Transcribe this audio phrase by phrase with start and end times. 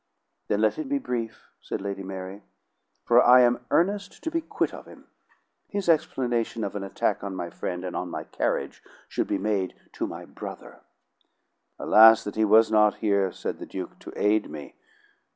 [0.47, 2.41] "Then let him be brief," said Lady Mary,
[3.05, 5.05] "for I am earnest to be quit of him.
[5.67, 9.75] His explanation or an attack on my friend and on my carriage should be made
[9.93, 10.79] to my brother."
[11.77, 14.73] "Alas that he was not here," said the Duke, "to aid me!